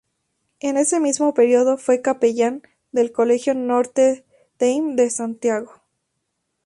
[0.61, 4.25] En ese mismo período fue capellán del Colegio Notre
[4.57, 5.83] Dame de Santiago.